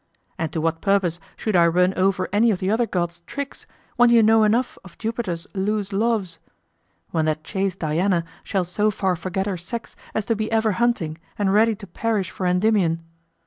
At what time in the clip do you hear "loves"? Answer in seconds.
5.93-6.39